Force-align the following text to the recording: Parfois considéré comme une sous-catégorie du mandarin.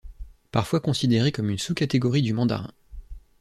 Parfois 0.51 0.79
considéré 0.79 1.31
comme 1.31 1.51
une 1.51 1.59
sous-catégorie 1.59 2.23
du 2.23 2.33
mandarin. 2.33 2.71